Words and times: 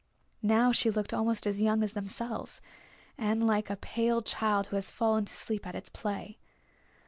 Now 0.41 0.71
she 0.71 0.89
looked 0.89 1.13
almost 1.13 1.45
as 1.45 1.61
young 1.61 1.83
as 1.83 1.93
themselves, 1.93 2.59
and 3.19 3.45
like 3.45 3.69
a 3.69 3.75
pale 3.75 4.23
child 4.23 4.65
who 4.65 4.75
has 4.75 4.89
fallen 4.89 5.25
to 5.25 5.33
sleep 5.35 5.67
at 5.67 5.75
its 5.75 5.89
play. 5.89 6.39